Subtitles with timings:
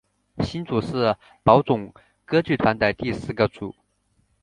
[0.39, 1.93] 星组是宝冢
[2.25, 3.75] 歌剧团的第四个组。